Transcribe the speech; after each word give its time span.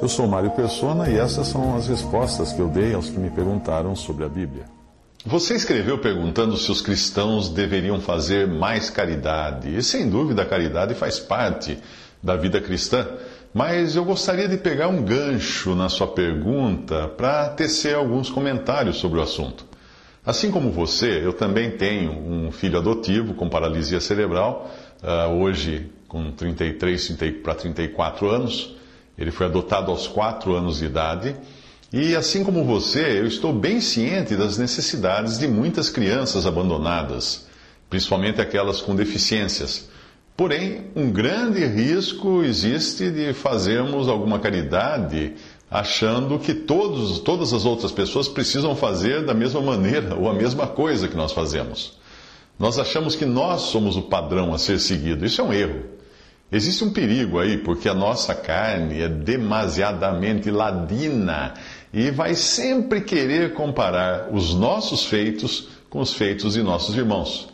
Eu 0.00 0.08
sou 0.08 0.26
Mário 0.26 0.50
Persona 0.52 1.10
e 1.10 1.18
essas 1.18 1.48
são 1.48 1.76
as 1.76 1.86
respostas 1.86 2.50
que 2.52 2.60
eu 2.60 2.68
dei 2.68 2.94
aos 2.94 3.10
que 3.10 3.18
me 3.18 3.28
perguntaram 3.28 3.94
sobre 3.94 4.24
a 4.24 4.28
Bíblia. 4.28 4.64
Você 5.26 5.54
escreveu 5.54 5.98
perguntando 5.98 6.56
se 6.56 6.70
os 6.70 6.80
cristãos 6.80 7.50
deveriam 7.50 8.00
fazer 8.00 8.46
mais 8.46 8.88
caridade. 8.88 9.76
E 9.76 9.82
sem 9.82 10.08
dúvida 10.08 10.42
a 10.42 10.46
caridade 10.46 10.94
faz 10.94 11.18
parte 11.18 11.78
da 12.22 12.36
vida 12.36 12.58
cristã. 12.58 13.06
Mas 13.52 13.96
eu 13.96 14.04
gostaria 14.04 14.48
de 14.48 14.56
pegar 14.56 14.88
um 14.88 15.02
gancho 15.02 15.74
na 15.74 15.90
sua 15.90 16.06
pergunta 16.06 17.08
para 17.08 17.50
tecer 17.50 17.94
alguns 17.96 18.30
comentários 18.30 18.96
sobre 18.96 19.18
o 19.18 19.22
assunto. 19.22 19.66
Assim 20.24 20.50
como 20.50 20.70
você, 20.70 21.20
eu 21.22 21.34
também 21.34 21.72
tenho 21.72 22.12
um 22.12 22.50
filho 22.50 22.78
adotivo 22.78 23.34
com 23.34 23.48
paralisia 23.48 24.00
cerebral, 24.00 24.70
uh, 25.02 25.34
hoje 25.34 25.90
com 26.08 26.32
33 26.32 27.16
para 27.42 27.54
34 27.54 28.28
anos. 28.28 28.74
Ele 29.16 29.30
foi 29.30 29.46
adotado 29.46 29.90
aos 29.90 30.06
4 30.08 30.54
anos 30.54 30.78
de 30.78 30.86
idade. 30.86 31.36
E 31.92 32.16
assim 32.16 32.42
como 32.42 32.64
você, 32.64 33.20
eu 33.20 33.26
estou 33.26 33.52
bem 33.52 33.80
ciente 33.80 34.34
das 34.36 34.58
necessidades 34.58 35.38
de 35.38 35.46
muitas 35.46 35.88
crianças 35.88 36.46
abandonadas, 36.46 37.46
principalmente 37.88 38.40
aquelas 38.40 38.80
com 38.80 38.94
deficiências. 38.94 39.88
Porém, 40.36 40.86
um 40.94 41.10
grande 41.10 41.64
risco 41.64 42.42
existe 42.44 43.10
de 43.10 43.32
fazermos 43.32 44.06
alguma 44.06 44.38
caridade 44.38 45.34
achando 45.70 46.38
que 46.38 46.54
todos, 46.54 47.18
todas 47.18 47.52
as 47.52 47.64
outras 47.64 47.92
pessoas 47.92 48.28
precisam 48.28 48.74
fazer 48.76 49.24
da 49.24 49.34
mesma 49.34 49.60
maneira 49.60 50.14
ou 50.14 50.28
a 50.28 50.34
mesma 50.34 50.66
coisa 50.66 51.08
que 51.08 51.16
nós 51.16 51.32
fazemos. 51.32 51.98
Nós 52.58 52.78
achamos 52.78 53.14
que 53.14 53.24
nós 53.24 53.62
somos 53.62 53.96
o 53.96 54.02
padrão 54.02 54.52
a 54.52 54.58
ser 54.58 54.78
seguido. 54.78 55.24
Isso 55.24 55.40
é 55.40 55.44
um 55.44 55.52
erro. 55.52 55.97
Existe 56.50 56.82
um 56.82 56.90
perigo 56.90 57.38
aí, 57.38 57.58
porque 57.58 57.88
a 57.88 57.94
nossa 57.94 58.34
carne 58.34 59.02
é 59.02 59.08
demasiadamente 59.08 60.50
ladina 60.50 61.52
e 61.92 62.10
vai 62.10 62.34
sempre 62.34 63.02
querer 63.02 63.52
comparar 63.52 64.28
os 64.32 64.54
nossos 64.54 65.04
feitos 65.04 65.68
com 65.90 66.00
os 66.00 66.14
feitos 66.14 66.54
de 66.54 66.62
nossos 66.62 66.96
irmãos. 66.96 67.48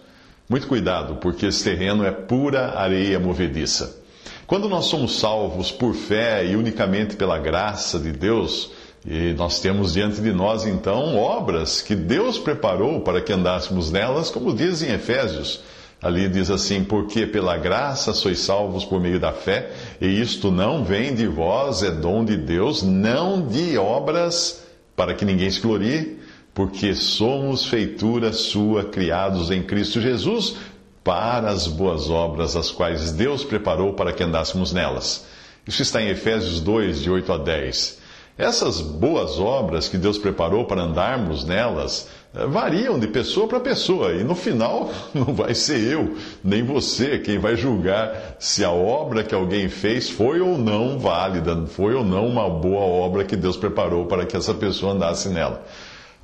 Muito 0.49 0.69
cuidado, 0.69 1.17
porque 1.17 1.47
esse 1.47 1.65
terreno 1.65 2.05
é 2.05 2.13
pura 2.13 2.79
areia 2.79 3.19
movediça. 3.19 4.01
Quando 4.47 4.69
nós 4.69 4.85
somos 4.85 5.19
salvos 5.19 5.73
por 5.73 5.95
fé 5.95 6.47
e 6.47 6.55
unicamente 6.55 7.17
pela 7.17 7.39
graça 7.39 7.99
de 7.99 8.13
Deus, 8.13 8.71
e 9.07 9.33
nós 9.33 9.61
temos 9.61 9.95
diante 9.95 10.21
de 10.21 10.33
nós 10.33 10.67
então 10.67 11.17
obras 11.17 11.83
que 11.83 11.95
Deus 11.95 12.39
preparou 12.39 13.01
para 13.01 13.21
que 13.21 13.33
andássemos 13.33 13.91
nelas, 13.91 14.31
como 14.31 14.55
diz 14.55 14.83
em 14.83 14.93
Efésios. 14.93 15.61
Ali 16.05 16.29
diz 16.29 16.51
assim: 16.51 16.85
Porque 16.85 17.27
pela 17.27 17.57
graça 17.57 18.13
sois 18.13 18.39
salvos 18.39 18.85
por 18.85 19.01
meio 19.01 19.19
da 19.19 19.33
fé, 19.33 19.73
e 20.01 20.07
isto 20.21 20.53
não 20.53 20.85
vem 20.85 21.15
de 21.15 21.27
vós, 21.27 21.83
é 21.83 21.91
dom 21.91 22.25
de 22.25 22.37
Deus, 22.37 22.83
não 22.83 23.45
de 23.49 23.77
obras, 23.77 24.63
para 24.95 25.15
que 25.15 25.25
ninguém 25.25 25.51
se 25.51 25.61
glorie 25.61 26.23
porque 26.55 26.95
somos 26.95 27.67
feitura 27.67 28.33
sua, 28.33 28.85
criados 28.85 29.51
em 29.51 29.63
Cristo 29.63 30.01
Jesus, 30.01 30.55
para 31.03 31.51
as 31.51 31.67
boas 31.67 32.09
obras, 32.09 32.55
as 32.55 32.71
quais 32.71 33.11
Deus 33.11 33.45
preparou 33.45 33.93
para 33.93 34.13
que 34.13 34.23
andássemos 34.23 34.73
nelas. 34.73 35.27
Isso 35.67 35.83
está 35.83 36.01
em 36.01 36.09
Efésios 36.09 36.61
2, 36.61 37.03
de 37.03 37.11
8 37.11 37.33
a 37.33 37.39
10. 37.39 38.04
Essas 38.37 38.81
boas 38.81 39.39
obras 39.39 39.89
que 39.89 39.97
Deus 39.97 40.19
preparou 40.19 40.65
para 40.65 40.83
andarmos 40.83 41.45
nelas 41.45 42.09
eh, 42.35 42.47
variam 42.47 42.99
de 42.99 43.07
pessoa 43.07 43.47
para 43.47 43.61
pessoa, 43.61 44.13
e 44.13 44.25
no 44.25 44.35
final 44.35 44.91
não 45.15 45.33
vai 45.33 45.55
ser 45.55 45.79
eu, 45.81 46.17
nem 46.43 46.65
você, 46.65 47.21
quem 47.21 47.39
vai 47.39 47.55
julgar 47.55 48.35
se 48.41 48.65
a 48.65 48.73
obra 48.73 49.23
que 49.23 49.37
alguém 49.37 49.69
fez 49.69 50.11
foi 50.11 50.41
ou 50.41 50.59
não 50.59 50.99
válida, 50.99 51.65
foi 51.69 51.95
ou 51.95 52.05
não 52.05 52.27
uma 52.27 52.51
boa 52.51 52.81
obra 52.81 53.25
que 53.25 53.37
Deus 53.37 53.57
preparou 53.57 54.07
para 54.07 54.27
que 54.27 54.37
essa 54.37 54.53
pessoa 54.53 54.95
andasse 54.95 55.29
nela. 55.29 55.65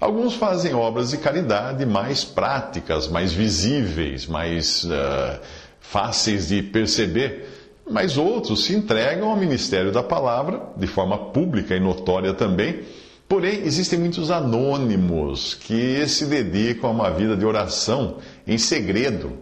Alguns 0.01 0.35
fazem 0.35 0.75
obras 0.75 1.11
de 1.11 1.19
caridade 1.19 1.87
mais 1.87 2.25
práticas, 2.25 3.07
mais 3.07 3.33
visíveis, 3.33 4.27
mais 4.27 4.83
uh, 4.85 5.39
fáceis 5.79 6.49
de 6.49 6.63
perceber, 6.63 7.60
mas 7.91 8.17
outros 8.17 8.65
se 8.65 8.75
entregam 8.75 9.31
ao 9.31 9.37
ministério 9.37 9.91
da 9.91 10.03
palavra 10.03 10.63
de 10.77 10.87
forma 10.87 11.19
pública 11.19 11.75
e 11.75 11.81
notória 11.81 12.33
também. 12.33 12.81
Porém, 13.29 13.63
existem 13.65 13.99
muitos 13.99 14.31
anônimos 14.31 15.55
que 15.55 16.07
se 16.07 16.27
dedicam 16.27 16.91
a 16.91 16.93
uma 16.93 17.11
vida 17.11 17.37
de 17.37 17.45
oração 17.45 18.17
em 18.47 18.59
segredo 18.59 19.33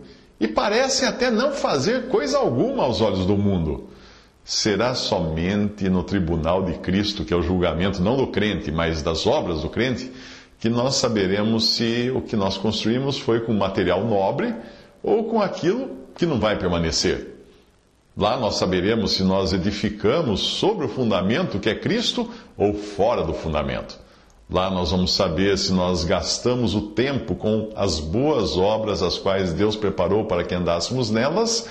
e 0.41 0.49
parecem 0.49 1.07
até 1.07 1.31
não 1.31 1.53
fazer 1.53 2.09
coisa 2.09 2.39
alguma 2.39 2.85
aos 2.85 3.01
olhos 3.01 3.27
do 3.27 3.37
mundo. 3.37 3.89
Será 4.45 4.95
somente 4.95 5.89
no 5.91 6.03
tribunal 6.03 6.65
de 6.65 6.75
Cristo, 6.79 7.25
que 7.25 7.35
é 7.35 7.37
o 7.37 7.43
julgamento 7.43 8.03
não 8.03 8.17
do 8.17 8.29
crente, 8.29 8.73
mas 8.73 9.03
das 9.03 9.27
obras 9.27 9.61
do 9.61 9.69
crente, 9.69 10.11
que 10.59 10.69
nós 10.69 10.97
saberemos 10.97 11.71
se 11.71 12.11
o 12.15 12.23
que 12.23 12.35
nós 12.35 12.57
construímos 12.57 13.19
foi 13.19 13.41
com 13.41 13.53
material 13.53 14.05
nobre 14.05 14.55
ou 15.03 15.25
com 15.25 15.41
aquilo 15.41 15.91
que 16.17 16.27
não 16.27 16.41
vai 16.41 16.59
permanecer. 16.59 17.38
Lá 18.19 18.37
nós 18.37 18.57
saberemos 18.57 19.13
se 19.13 19.23
nós 19.23 19.53
edificamos 19.53 20.41
sobre 20.41 20.87
o 20.87 20.89
fundamento 20.89 21.61
que 21.61 21.71
é 21.71 21.75
Cristo 21.77 22.29
ou 22.57 22.75
fora 22.75 23.23
do 23.23 23.33
fundamento. 23.33 23.97
Lá 24.51 24.69
nós 24.69 24.91
vamos 24.91 25.15
saber 25.15 25.57
se 25.57 25.73
nós 25.73 26.03
gastamos 26.03 26.75
o 26.75 26.89
tempo 26.89 27.37
com 27.37 27.71
as 27.77 28.01
boas 28.01 28.57
obras 28.57 29.05
as 29.05 29.17
quais 29.19 29.53
Deus 29.53 29.77
preparou 29.77 30.25
para 30.25 30.43
que 30.43 30.53
andássemos 30.53 31.13
nelas, 31.13 31.69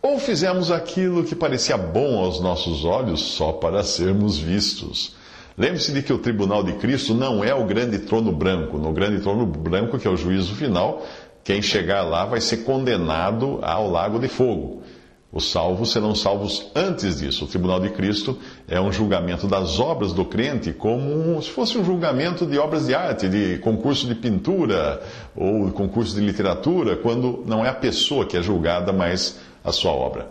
ou 0.00 0.20
fizemos 0.20 0.70
aquilo 0.70 1.24
que 1.24 1.34
parecia 1.34 1.76
bom 1.76 2.20
aos 2.20 2.38
nossos 2.38 2.84
olhos 2.84 3.20
só 3.20 3.50
para 3.50 3.82
sermos 3.82 4.38
vistos. 4.38 5.16
Lembre-se 5.56 5.90
de 5.90 6.00
que 6.00 6.12
o 6.12 6.18
tribunal 6.18 6.62
de 6.62 6.74
Cristo 6.74 7.12
não 7.12 7.42
é 7.42 7.52
o 7.52 7.66
grande 7.66 7.98
trono 7.98 8.30
branco. 8.30 8.78
No 8.78 8.92
grande 8.92 9.20
trono 9.20 9.44
branco, 9.44 9.98
que 9.98 10.06
é 10.06 10.10
o 10.10 10.16
juízo 10.16 10.54
final, 10.54 11.04
quem 11.42 11.60
chegar 11.60 12.02
lá 12.02 12.24
vai 12.24 12.40
ser 12.40 12.58
condenado 12.58 13.58
ao 13.62 13.90
lago 13.90 14.20
de 14.20 14.28
fogo. 14.28 14.84
Os 15.30 15.50
salvos 15.50 15.92
serão 15.92 16.14
salvos 16.14 16.70
antes 16.74 17.20
disso. 17.20 17.44
O 17.44 17.48
tribunal 17.48 17.78
de 17.78 17.90
Cristo 17.90 18.38
é 18.66 18.80
um 18.80 18.90
julgamento 18.90 19.46
das 19.46 19.78
obras 19.78 20.14
do 20.14 20.24
crente, 20.24 20.72
como 20.72 21.40
se 21.42 21.50
fosse 21.50 21.76
um 21.76 21.84
julgamento 21.84 22.46
de 22.46 22.58
obras 22.58 22.86
de 22.86 22.94
arte, 22.94 23.28
de 23.28 23.58
concurso 23.58 24.06
de 24.06 24.14
pintura 24.14 25.02
ou 25.36 25.70
concurso 25.70 26.14
de 26.14 26.22
literatura, 26.22 26.96
quando 26.96 27.44
não 27.46 27.62
é 27.62 27.68
a 27.68 27.74
pessoa 27.74 28.24
que 28.24 28.38
é 28.38 28.42
julgada, 28.42 28.90
mas 28.90 29.38
a 29.62 29.70
sua 29.70 29.92
obra. 29.92 30.28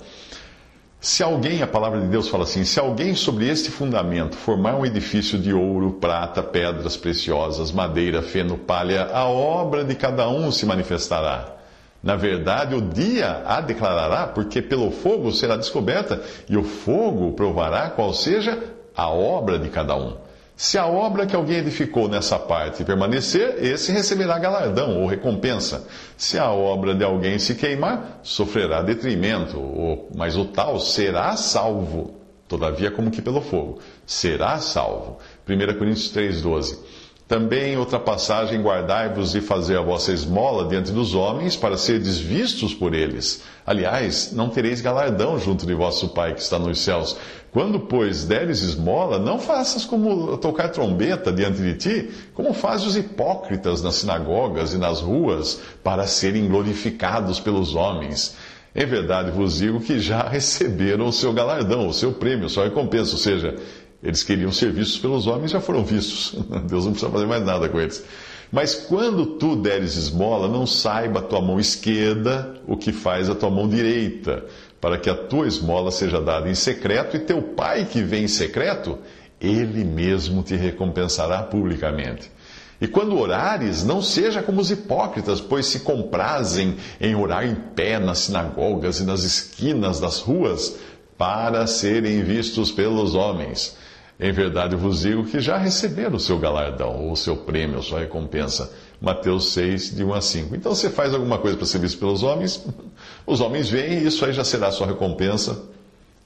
Se 0.99 1.21
alguém, 1.21 1.61
a 1.61 1.67
palavra 1.67 2.01
de 2.01 2.07
Deus 2.07 2.27
fala 2.27 2.43
assim: 2.43 2.65
se 2.65 2.79
alguém 2.79 3.13
sobre 3.13 3.47
este 3.47 3.69
fundamento 3.69 4.35
formar 4.35 4.75
um 4.75 4.85
edifício 4.85 5.37
de 5.37 5.53
ouro, 5.53 5.91
prata, 6.01 6.41
pedras 6.41 6.97
preciosas, 6.97 7.71
madeira, 7.71 8.23
feno, 8.23 8.57
palha, 8.57 9.05
a 9.13 9.25
obra 9.25 9.83
de 9.83 9.93
cada 9.93 10.27
um 10.27 10.51
se 10.51 10.65
manifestará. 10.65 11.56
Na 12.01 12.15
verdade, 12.15 12.75
o 12.75 12.81
dia 12.81 13.43
a 13.45 13.59
declarará, 13.59 14.27
porque 14.27 14.61
pelo 14.61 14.91
fogo 14.91 15.31
será 15.31 15.55
descoberta, 15.55 16.21
e 16.47 16.55
o 16.55 16.63
fogo 16.63 17.33
provará 17.33 17.89
qual 17.89 18.13
seja 18.13 18.57
a 18.95 19.09
obra 19.09 19.59
de 19.59 19.69
cada 19.69 19.95
um. 19.95 20.15
Se 20.55 20.75
a 20.75 20.87
obra 20.87 21.27
que 21.27 21.35
alguém 21.35 21.57
edificou 21.57 22.09
nessa 22.09 22.39
parte 22.39 22.83
permanecer, 22.83 23.63
esse 23.63 23.91
receberá 23.91 24.39
galardão 24.39 24.99
ou 24.99 25.07
recompensa. 25.07 25.87
Se 26.17 26.39
a 26.39 26.49
obra 26.51 26.95
de 26.95 27.03
alguém 27.03 27.37
se 27.37 27.53
queimar, 27.53 28.21
sofrerá 28.23 28.81
detrimento, 28.81 30.07
mas 30.15 30.35
o 30.35 30.45
tal 30.45 30.79
será 30.79 31.35
salvo, 31.37 32.15
todavia 32.47 32.89
como 32.89 33.11
que 33.11 33.21
pelo 33.21 33.39
fogo. 33.39 33.77
Será 34.03 34.57
salvo. 34.57 35.19
1 35.47 35.77
Coríntios 35.77 36.11
3,12. 36.11 36.79
Também 37.27 37.77
outra 37.77 37.99
passagem, 37.99 38.61
guardai-vos 38.61 39.33
de 39.33 39.41
fazer 39.41 39.77
a 39.77 39.81
vossa 39.81 40.13
esmola 40.13 40.65
diante 40.65 40.93
dos 40.93 41.13
homens, 41.13 41.57
para 41.57 41.75
serdes 41.75 42.17
vistos 42.17 42.73
por 42.73 42.93
eles. 42.93 43.43
Aliás, 43.65 44.31
não 44.31 44.47
tereis 44.47 44.79
galardão 44.79 45.37
junto 45.37 45.65
de 45.65 45.73
vosso 45.73 46.07
Pai 46.09 46.33
que 46.33 46.39
está 46.39 46.57
nos 46.57 46.79
céus. 46.79 47.17
Quando, 47.51 47.81
pois, 47.81 48.23
deres 48.23 48.61
esmola, 48.61 49.19
não 49.19 49.39
faças 49.39 49.83
como 49.83 50.37
tocar 50.37 50.69
trombeta 50.69 51.29
diante 51.29 51.61
de 51.61 51.73
ti, 51.73 52.09
como 52.33 52.53
fazem 52.53 52.87
os 52.87 52.95
hipócritas 52.95 53.81
nas 53.81 53.95
sinagogas 53.95 54.73
e 54.73 54.77
nas 54.77 55.01
ruas, 55.01 55.59
para 55.83 56.07
serem 56.07 56.47
glorificados 56.47 57.41
pelos 57.41 57.75
homens. 57.75 58.37
Em 58.73 58.85
verdade 58.85 59.31
vos 59.31 59.57
digo 59.57 59.81
que 59.81 59.99
já 59.99 60.21
receberam 60.29 61.07
o 61.07 61.11
seu 61.11 61.33
galardão, 61.33 61.89
o 61.89 61.93
seu 61.93 62.13
prêmio, 62.13 62.47
sua 62.47 62.65
recompensa, 62.65 63.13
ou 63.13 63.17
seja, 63.17 63.55
eles 64.01 64.23
queriam 64.23 64.51
ser 64.51 64.71
vistos 64.71 64.99
pelos 64.99 65.27
homens 65.27 65.51
já 65.51 65.59
foram 65.59 65.83
vistos. 65.83 66.35
Deus 66.69 66.85
não 66.85 66.91
precisa 66.91 67.11
fazer 67.11 67.25
mais 67.25 67.43
nada 67.43 67.67
com 67.67 67.79
eles. 67.79 68.03
Mas 68.51 68.75
quando 68.75 69.25
tu 69.37 69.55
deres 69.55 69.95
esmola, 69.95 70.47
não 70.47 70.65
saiba 70.65 71.19
a 71.19 71.23
tua 71.23 71.41
mão 71.41 71.59
esquerda 71.59 72.55
o 72.65 72.77
que 72.77 72.93
faz 72.93 73.29
a 73.29 73.35
tua 73.35 73.49
mão 73.49 73.67
direita, 73.67 74.45
para 74.79 74.97
que 74.97 75.09
a 75.09 75.15
tua 75.15 75.47
esmola 75.47 75.91
seja 75.91 76.21
dada 76.21 76.49
em 76.49 76.55
secreto, 76.55 77.17
e 77.17 77.19
teu 77.19 77.41
pai 77.41 77.85
que 77.85 78.01
vem 78.01 78.23
em 78.23 78.27
secreto, 78.27 78.99
ele 79.41 79.83
mesmo 79.83 80.43
te 80.43 80.55
recompensará 80.55 81.43
publicamente. 81.43 82.31
E 82.79 82.87
quando 82.87 83.17
orares, 83.17 83.83
não 83.83 84.03
seja 84.03 84.43
como 84.43 84.61
os 84.61 84.69
hipócritas, 84.69 85.41
pois 85.41 85.65
se 85.65 85.79
comprazem 85.79 86.75
em 87.01 87.15
orar 87.15 87.45
em 87.45 87.55
pé 87.55 87.99
nas 87.99 88.19
sinagogas 88.19 88.99
e 88.99 89.03
nas 89.03 89.23
esquinas 89.23 89.99
das 89.99 90.19
ruas 90.19 90.77
para 91.17 91.65
serem 91.65 92.21
vistos 92.23 92.71
pelos 92.71 93.15
homens. 93.15 93.77
Em 94.19 94.31
verdade 94.31 94.75
vos 94.75 95.01
digo 95.01 95.25
que 95.25 95.39
já 95.39 95.57
receberam 95.57 96.15
o 96.15 96.19
seu 96.19 96.39
galardão, 96.39 96.95
ou 97.05 97.11
o 97.11 97.15
seu 97.17 97.35
prêmio, 97.35 97.79
a 97.79 97.81
sua 97.83 97.99
recompensa. 97.99 98.71
Mateus 98.99 99.53
6, 99.53 99.95
de 99.95 100.03
1 100.03 100.13
a 100.13 100.21
5. 100.21 100.55
Então 100.55 100.73
você 100.73 100.89
faz 100.89 101.13
alguma 101.13 101.37
coisa 101.37 101.55
para 101.55 101.67
ser 101.67 101.77
visto 101.79 101.99
pelos 101.99 102.23
homens, 102.23 102.65
os 103.27 103.41
homens 103.41 103.69
veem 103.69 103.99
e 103.99 104.07
isso 104.07 104.25
aí 104.25 104.33
já 104.33 104.43
será 104.43 104.67
a 104.67 104.71
sua 104.71 104.87
recompensa, 104.87 105.65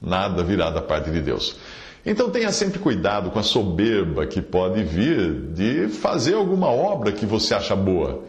nada 0.00 0.42
virá 0.42 0.70
da 0.70 0.80
parte 0.80 1.10
de 1.10 1.20
Deus. 1.20 1.56
Então 2.04 2.30
tenha 2.30 2.50
sempre 2.50 2.78
cuidado 2.78 3.30
com 3.30 3.38
a 3.38 3.42
soberba 3.42 4.26
que 4.26 4.40
pode 4.40 4.82
vir 4.82 5.52
de 5.52 5.88
fazer 5.88 6.34
alguma 6.34 6.68
obra 6.68 7.12
que 7.12 7.26
você 7.26 7.54
acha 7.54 7.76
boa. 7.76 8.24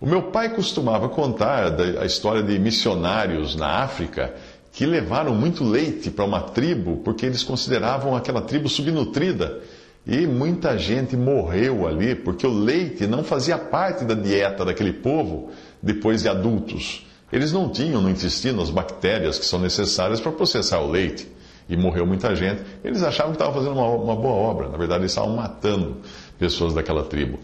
O 0.00 0.06
meu 0.06 0.22
pai 0.32 0.48
costumava 0.48 1.08
contar 1.08 1.80
a 2.00 2.04
história 2.04 2.42
de 2.42 2.58
missionários 2.58 3.54
na 3.54 3.84
África 3.84 4.34
que 4.72 4.86
levaram 4.86 5.34
muito 5.34 5.62
leite 5.62 6.10
para 6.10 6.24
uma 6.24 6.40
tribo 6.40 6.96
porque 7.04 7.26
eles 7.26 7.44
consideravam 7.44 8.16
aquela 8.16 8.40
tribo 8.40 8.68
subnutrida. 8.68 9.60
E 10.04 10.26
muita 10.26 10.76
gente 10.78 11.16
morreu 11.16 11.86
ali 11.86 12.14
porque 12.14 12.46
o 12.46 12.52
leite 12.52 13.06
não 13.06 13.22
fazia 13.22 13.56
parte 13.56 14.04
da 14.04 14.14
dieta 14.14 14.64
daquele 14.64 14.92
povo 14.92 15.50
depois 15.80 16.22
de 16.22 16.28
adultos. 16.28 17.06
Eles 17.30 17.52
não 17.52 17.68
tinham 17.68 18.00
no 18.00 18.10
intestino 18.10 18.62
as 18.62 18.70
bactérias 18.70 19.38
que 19.38 19.44
são 19.44 19.60
necessárias 19.60 20.20
para 20.20 20.32
processar 20.32 20.80
o 20.80 20.90
leite. 20.90 21.28
E 21.68 21.76
morreu 21.76 22.04
muita 22.04 22.34
gente. 22.34 22.62
Eles 22.82 23.02
achavam 23.02 23.32
que 23.32 23.36
estavam 23.36 23.54
fazendo 23.54 23.74
uma, 23.74 23.88
uma 23.88 24.16
boa 24.16 24.34
obra. 24.34 24.68
Na 24.68 24.76
verdade, 24.76 25.02
eles 25.02 25.12
estavam 25.12 25.36
matando 25.36 25.98
pessoas 26.38 26.74
daquela 26.74 27.04
tribo. 27.04 27.38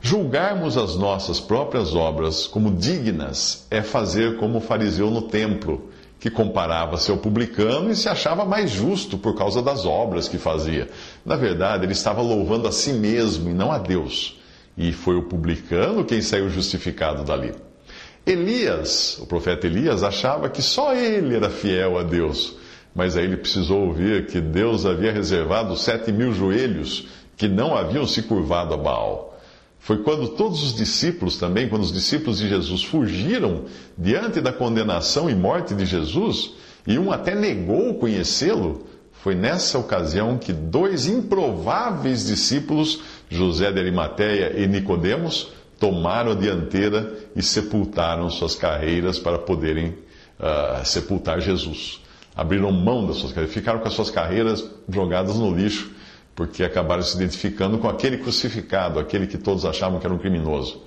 Julgarmos 0.00 0.76
as 0.76 0.96
nossas 0.96 1.40
próprias 1.40 1.94
obras 1.94 2.46
como 2.46 2.70
dignas 2.70 3.66
é 3.70 3.82
fazer 3.82 4.36
como 4.36 4.58
o 4.58 4.60
fariseu 4.60 5.10
no 5.10 5.22
templo 5.22 5.90
que 6.22 6.30
comparava-se 6.30 7.10
ao 7.10 7.16
publicano 7.16 7.90
e 7.90 7.96
se 7.96 8.08
achava 8.08 8.44
mais 8.44 8.70
justo 8.70 9.18
por 9.18 9.34
causa 9.34 9.60
das 9.60 9.84
obras 9.84 10.28
que 10.28 10.38
fazia. 10.38 10.88
Na 11.26 11.34
verdade, 11.34 11.84
ele 11.84 11.94
estava 11.94 12.22
louvando 12.22 12.68
a 12.68 12.70
si 12.70 12.92
mesmo 12.92 13.50
e 13.50 13.52
não 13.52 13.72
a 13.72 13.78
Deus. 13.78 14.40
E 14.78 14.92
foi 14.92 15.16
o 15.16 15.24
publicano 15.24 16.04
quem 16.04 16.22
saiu 16.22 16.48
justificado 16.48 17.24
dali. 17.24 17.52
Elias, 18.24 19.18
o 19.18 19.26
profeta 19.26 19.66
Elias, 19.66 20.04
achava 20.04 20.48
que 20.48 20.62
só 20.62 20.94
ele 20.94 21.34
era 21.34 21.50
fiel 21.50 21.98
a 21.98 22.04
Deus. 22.04 22.54
Mas 22.94 23.16
aí 23.16 23.24
ele 23.24 23.38
precisou 23.38 23.88
ouvir 23.88 24.26
que 24.26 24.40
Deus 24.40 24.86
havia 24.86 25.10
reservado 25.10 25.76
sete 25.76 26.12
mil 26.12 26.32
joelhos 26.32 27.08
que 27.36 27.48
não 27.48 27.76
haviam 27.76 28.06
se 28.06 28.22
curvado 28.22 28.74
a 28.74 28.76
Baal. 28.76 29.31
Foi 29.82 29.98
quando 29.98 30.28
todos 30.28 30.62
os 30.62 30.76
discípulos 30.76 31.36
também, 31.38 31.68
quando 31.68 31.82
os 31.82 31.92
discípulos 31.92 32.38
de 32.38 32.48
Jesus 32.48 32.84
fugiram 32.84 33.64
diante 33.98 34.40
da 34.40 34.52
condenação 34.52 35.28
e 35.28 35.34
morte 35.34 35.74
de 35.74 35.84
Jesus, 35.84 36.52
e 36.86 36.96
um 37.00 37.10
até 37.10 37.34
negou 37.34 37.94
conhecê-lo, 37.94 38.86
foi 39.10 39.34
nessa 39.34 39.80
ocasião 39.80 40.38
que 40.38 40.52
dois 40.52 41.08
improváveis 41.08 42.24
discípulos, 42.24 43.00
José 43.28 43.72
de 43.72 43.80
Arimateia 43.80 44.56
e 44.56 44.68
Nicodemos, 44.68 45.50
tomaram 45.80 46.30
a 46.30 46.36
dianteira 46.36 47.18
e 47.34 47.42
sepultaram 47.42 48.30
suas 48.30 48.54
carreiras 48.54 49.18
para 49.18 49.36
poderem 49.36 49.88
uh, 50.38 50.86
sepultar 50.86 51.40
Jesus. 51.40 52.00
Abriram 52.36 52.70
mão 52.70 53.04
das 53.04 53.16
suas 53.16 53.32
carreiras, 53.32 53.54
ficaram 53.54 53.80
com 53.80 53.88
as 53.88 53.94
suas 53.94 54.10
carreiras 54.10 54.64
jogadas 54.88 55.36
no 55.36 55.52
lixo 55.52 55.90
porque 56.34 56.64
acabaram 56.64 57.02
se 57.02 57.16
identificando 57.16 57.78
com 57.78 57.88
aquele 57.88 58.18
crucificado, 58.18 58.98
aquele 58.98 59.26
que 59.26 59.38
todos 59.38 59.64
achavam 59.64 59.98
que 59.98 60.06
era 60.06 60.14
um 60.14 60.18
criminoso. 60.18 60.82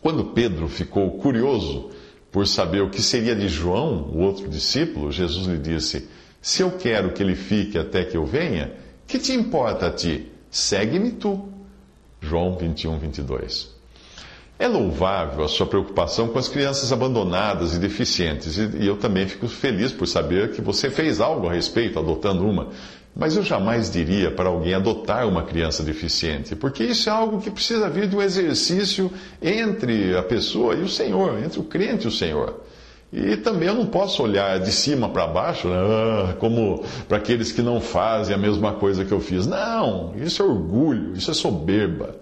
Quando 0.00 0.24
Pedro 0.26 0.68
ficou 0.68 1.10
curioso 1.12 1.90
por 2.30 2.46
saber 2.46 2.82
o 2.82 2.90
que 2.90 3.00
seria 3.00 3.34
de 3.34 3.48
João, 3.48 4.10
o 4.12 4.18
outro 4.18 4.48
discípulo, 4.48 5.12
Jesus 5.12 5.46
lhe 5.46 5.58
disse: 5.58 6.08
Se 6.42 6.62
eu 6.62 6.72
quero 6.72 7.12
que 7.12 7.22
ele 7.22 7.36
fique 7.36 7.78
até 7.78 8.04
que 8.04 8.16
eu 8.16 8.24
venha, 8.24 8.72
que 9.06 9.18
te 9.18 9.32
importa 9.32 9.86
a 9.86 9.90
ti? 9.90 10.30
Segue-me 10.50 11.12
tu. 11.12 11.48
João 12.20 12.56
21, 12.56 12.98
22. 12.98 13.74
É 14.58 14.68
louvável 14.68 15.44
a 15.44 15.48
sua 15.48 15.66
preocupação 15.66 16.28
com 16.28 16.38
as 16.38 16.48
crianças 16.48 16.92
abandonadas 16.92 17.74
e 17.74 17.78
deficientes, 17.78 18.56
e 18.56 18.86
eu 18.86 18.96
também 18.96 19.26
fico 19.26 19.48
feliz 19.48 19.90
por 19.90 20.06
saber 20.06 20.52
que 20.52 20.62
você 20.62 20.90
fez 20.90 21.20
algo 21.20 21.48
a 21.48 21.52
respeito, 21.52 21.98
adotando 21.98 22.46
uma. 22.46 22.68
Mas 23.16 23.36
eu 23.36 23.44
jamais 23.44 23.90
diria 23.90 24.30
para 24.30 24.48
alguém 24.48 24.74
adotar 24.74 25.28
uma 25.28 25.44
criança 25.44 25.84
deficiente, 25.84 26.56
porque 26.56 26.82
isso 26.82 27.08
é 27.08 27.12
algo 27.12 27.40
que 27.40 27.50
precisa 27.50 27.88
vir 27.88 28.08
de 28.08 28.16
um 28.16 28.22
exercício 28.22 29.10
entre 29.40 30.16
a 30.16 30.22
pessoa 30.22 30.74
e 30.74 30.82
o 30.82 30.88
Senhor, 30.88 31.38
entre 31.38 31.60
o 31.60 31.64
crente 31.64 32.06
e 32.06 32.08
o 32.08 32.10
Senhor. 32.10 32.60
E 33.12 33.36
também 33.36 33.68
eu 33.68 33.74
não 33.76 33.86
posso 33.86 34.20
olhar 34.24 34.58
de 34.58 34.72
cima 34.72 35.08
para 35.08 35.28
baixo, 35.28 35.68
né, 35.68 35.76
ah, 35.76 36.34
como 36.40 36.82
para 37.06 37.18
aqueles 37.18 37.52
que 37.52 37.62
não 37.62 37.80
fazem 37.80 38.34
a 38.34 38.38
mesma 38.38 38.72
coisa 38.72 39.04
que 39.04 39.12
eu 39.12 39.20
fiz. 39.20 39.46
Não, 39.46 40.12
isso 40.16 40.42
é 40.42 40.44
orgulho, 40.44 41.16
isso 41.16 41.30
é 41.30 41.34
soberba. 41.34 42.16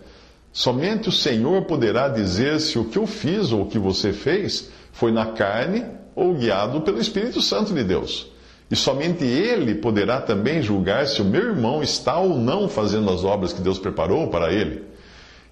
Somente 0.52 1.08
o 1.08 1.12
Senhor 1.12 1.62
poderá 1.62 2.08
dizer 2.08 2.60
se 2.60 2.78
o 2.78 2.84
que 2.84 2.98
eu 2.98 3.06
fiz 3.06 3.52
ou 3.52 3.62
o 3.62 3.66
que 3.66 3.78
você 3.78 4.12
fez 4.12 4.68
foi 4.92 5.10
na 5.10 5.24
carne 5.24 5.86
ou 6.14 6.34
guiado 6.34 6.82
pelo 6.82 7.00
Espírito 7.00 7.40
Santo 7.40 7.72
de 7.72 7.82
Deus. 7.82 8.31
E 8.72 8.76
somente 8.76 9.22
Ele 9.22 9.74
poderá 9.74 10.18
também 10.18 10.62
julgar 10.62 11.06
se 11.06 11.20
o 11.20 11.26
meu 11.26 11.42
irmão 11.42 11.82
está 11.82 12.16
ou 12.16 12.38
não 12.38 12.70
fazendo 12.70 13.10
as 13.10 13.22
obras 13.22 13.52
que 13.52 13.60
Deus 13.60 13.78
preparou 13.78 14.28
para 14.28 14.50
ele. 14.50 14.82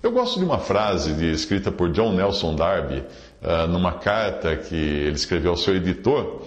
Eu 0.02 0.10
gosto 0.10 0.38
de 0.38 0.44
uma 0.46 0.58
frase 0.58 1.12
de, 1.12 1.30
escrita 1.30 1.70
por 1.70 1.92
John 1.92 2.14
Nelson 2.14 2.54
Darby, 2.54 3.04
uh, 3.42 3.66
numa 3.68 3.92
carta 3.92 4.56
que 4.56 4.74
ele 4.74 5.16
escreveu 5.16 5.50
ao 5.50 5.56
seu 5.58 5.76
editor, 5.76 6.46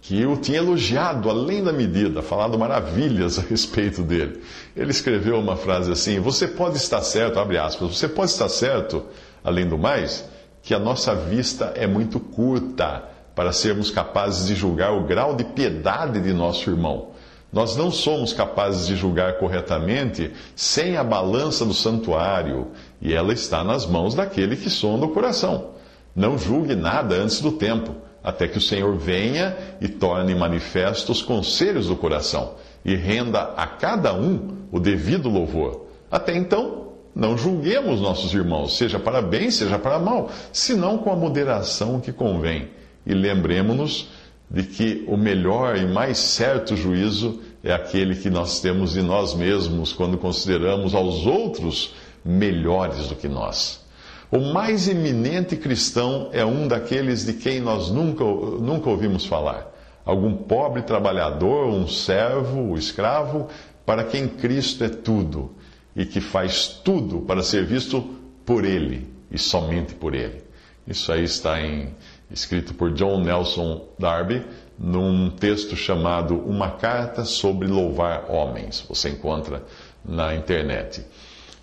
que 0.00 0.24
o 0.24 0.36
tinha 0.36 0.58
elogiado 0.58 1.28
além 1.28 1.64
da 1.64 1.72
medida, 1.72 2.22
falado 2.22 2.56
maravilhas 2.56 3.36
a 3.40 3.42
respeito 3.42 4.00
dele. 4.04 4.40
Ele 4.76 4.92
escreveu 4.92 5.40
uma 5.40 5.56
frase 5.56 5.90
assim: 5.90 6.20
Você 6.20 6.46
pode 6.46 6.76
estar 6.76 7.02
certo, 7.02 7.40
abre 7.40 7.58
aspas, 7.58 7.98
você 7.98 8.06
pode 8.06 8.30
estar 8.30 8.48
certo, 8.48 9.06
além 9.42 9.66
do 9.66 9.76
mais, 9.76 10.24
que 10.62 10.72
a 10.72 10.78
nossa 10.78 11.16
vista 11.16 11.72
é 11.74 11.88
muito 11.88 12.20
curta 12.20 13.10
para 13.34 13.52
sermos 13.52 13.90
capazes 13.90 14.46
de 14.46 14.54
julgar 14.54 14.92
o 14.92 15.04
grau 15.04 15.34
de 15.34 15.44
piedade 15.44 16.20
de 16.20 16.32
nosso 16.32 16.68
irmão. 16.70 17.08
Nós 17.52 17.76
não 17.76 17.90
somos 17.90 18.32
capazes 18.32 18.86
de 18.86 18.96
julgar 18.96 19.38
corretamente 19.38 20.32
sem 20.56 20.96
a 20.96 21.04
balança 21.04 21.66
do 21.66 21.74
santuário, 21.74 22.68
e 23.00 23.12
ela 23.12 23.32
está 23.32 23.62
nas 23.62 23.84
mãos 23.86 24.14
daquele 24.14 24.56
que 24.56 24.70
sonda 24.70 25.04
o 25.04 25.10
coração. 25.10 25.72
Não 26.16 26.38
julgue 26.38 26.74
nada 26.74 27.14
antes 27.14 27.40
do 27.40 27.52
tempo, 27.52 27.94
até 28.24 28.48
que 28.48 28.56
o 28.56 28.60
Senhor 28.60 28.96
venha 28.96 29.56
e 29.80 29.88
torne 29.88 30.34
manifestos 30.34 31.18
os 31.18 31.22
conselhos 31.22 31.88
do 31.88 31.96
coração, 31.96 32.54
e 32.84 32.94
renda 32.94 33.52
a 33.54 33.66
cada 33.66 34.14
um 34.14 34.56
o 34.70 34.80
devido 34.80 35.28
louvor. 35.28 35.86
Até 36.10 36.34
então, 36.34 36.92
não 37.14 37.36
julguemos 37.36 38.00
nossos 38.00 38.32
irmãos, 38.32 38.78
seja 38.78 38.98
para 38.98 39.20
bem, 39.20 39.50
seja 39.50 39.78
para 39.78 39.98
mal, 39.98 40.30
senão 40.52 40.96
com 40.96 41.12
a 41.12 41.16
moderação 41.16 42.00
que 42.00 42.12
convém 42.12 42.70
e 43.06 43.14
lembremos-nos 43.14 44.08
de 44.50 44.62
que 44.64 45.04
o 45.08 45.16
melhor 45.16 45.76
e 45.76 45.86
mais 45.86 46.18
certo 46.18 46.76
juízo 46.76 47.40
é 47.64 47.72
aquele 47.72 48.14
que 48.16 48.28
nós 48.28 48.60
temos 48.60 48.92
de 48.92 49.02
nós 49.02 49.34
mesmos 49.34 49.92
quando 49.92 50.18
consideramos 50.18 50.94
aos 50.94 51.26
outros 51.26 51.94
melhores 52.24 53.08
do 53.08 53.14
que 53.14 53.28
nós. 53.28 53.82
O 54.30 54.38
mais 54.38 54.88
eminente 54.88 55.56
cristão 55.56 56.28
é 56.32 56.44
um 56.44 56.66
daqueles 56.66 57.24
de 57.24 57.34
quem 57.34 57.60
nós 57.60 57.90
nunca, 57.90 58.24
nunca 58.24 58.88
ouvimos 58.88 59.26
falar. 59.26 59.70
Algum 60.04 60.34
pobre 60.34 60.82
trabalhador, 60.82 61.68
um 61.68 61.86
servo, 61.86 62.60
um 62.60 62.76
escravo, 62.76 63.48
para 63.84 64.04
quem 64.04 64.28
Cristo 64.28 64.84
é 64.84 64.88
tudo 64.88 65.52
e 65.94 66.04
que 66.04 66.20
faz 66.20 66.66
tudo 66.82 67.20
para 67.20 67.42
ser 67.42 67.64
visto 67.64 68.02
por 68.44 68.64
Ele 68.64 69.06
e 69.30 69.38
somente 69.38 69.94
por 69.94 70.14
Ele. 70.14 70.42
Isso 70.86 71.12
aí 71.12 71.24
está 71.24 71.60
em 71.60 71.94
escrito 72.32 72.74
por 72.74 72.92
John 72.92 73.20
Nelson 73.20 73.88
Darby, 73.98 74.42
num 74.78 75.30
texto 75.30 75.76
chamado 75.76 76.36
Uma 76.36 76.70
Carta 76.70 77.24
sobre 77.24 77.68
Louvar 77.68 78.30
Homens. 78.30 78.84
Você 78.88 79.10
encontra 79.10 79.62
na 80.04 80.34
internet. 80.34 81.04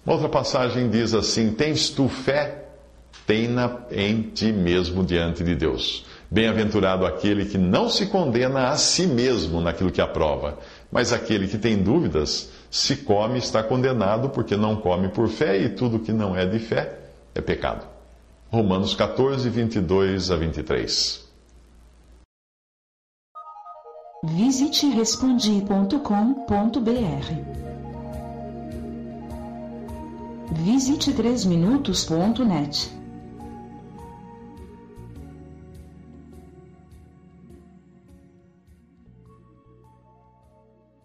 Uma 0.06 0.16
outra 0.16 0.30
passagem 0.30 0.90
diz 0.90 1.14
assim: 1.14 1.52
Tens 1.52 1.90
tu 1.90 2.08
fé? 2.08 2.66
Tenha 3.26 3.86
em 3.92 4.22
ti 4.22 4.52
mesmo 4.52 5.04
diante 5.04 5.44
de 5.44 5.54
Deus. 5.56 6.06
Bem-aventurado 6.32 7.06
aquele 7.06 7.46
que 7.46 7.58
não 7.58 7.90
se 7.90 8.08
condena 8.08 8.70
a 8.70 8.78
si 8.78 9.08
mesmo 9.08 9.60
naquilo 9.60 9.92
que 9.92 10.02
aprova, 10.02 10.60
mas 10.92 11.12
aquele 11.12 11.48
que 11.48 11.58
tem 11.58 11.78
dúvidas, 11.78 12.52
se 12.70 12.98
come, 12.98 13.40
está 13.40 13.64
condenado, 13.64 14.30
porque 14.30 14.56
não 14.56 14.76
come 14.76 15.10
por 15.10 15.28
fé, 15.28 15.60
e 15.60 15.70
tudo 15.70 16.00
que 16.00 16.12
não 16.12 16.36
é 16.36 16.46
de 16.46 16.60
fé 16.60 17.00
é 17.34 17.42
pecado. 17.42 17.99
Romanos 18.52 18.96
14, 18.96 19.48
22 19.48 20.32
a 20.32 20.36
23. 20.36 21.30
Visite 24.24 24.90
respondi.com.br. 24.90 26.00
Visite 30.52 31.14
3minutos.net. 31.14 32.99